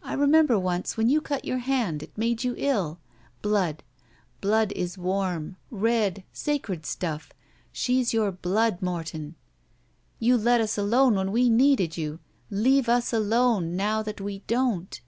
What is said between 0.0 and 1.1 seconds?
I remember once when